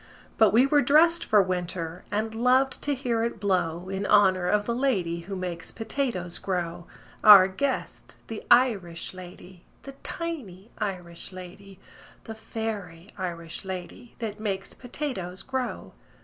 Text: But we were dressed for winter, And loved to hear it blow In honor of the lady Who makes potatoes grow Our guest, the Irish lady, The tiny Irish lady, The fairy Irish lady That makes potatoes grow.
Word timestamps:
But 0.39 0.51
we 0.51 0.65
were 0.65 0.81
dressed 0.81 1.23
for 1.23 1.43
winter, 1.43 2.03
And 2.09 2.33
loved 2.33 2.81
to 2.81 2.95
hear 2.95 3.23
it 3.23 3.39
blow 3.39 3.87
In 3.87 4.07
honor 4.07 4.47
of 4.47 4.65
the 4.65 4.73
lady 4.73 5.19
Who 5.19 5.35
makes 5.35 5.71
potatoes 5.71 6.39
grow 6.39 6.87
Our 7.23 7.47
guest, 7.47 8.17
the 8.25 8.43
Irish 8.49 9.13
lady, 9.13 9.63
The 9.83 9.91
tiny 10.01 10.71
Irish 10.79 11.31
lady, 11.31 11.77
The 12.23 12.33
fairy 12.33 13.09
Irish 13.15 13.63
lady 13.63 14.15
That 14.17 14.39
makes 14.39 14.73
potatoes 14.73 15.43
grow. 15.43 15.93